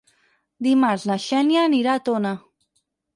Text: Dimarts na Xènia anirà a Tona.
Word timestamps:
Dimarts 0.67 1.05
na 1.11 1.17
Xènia 1.25 1.65
anirà 1.65 1.93
a 1.93 2.01
Tona. 2.09 2.33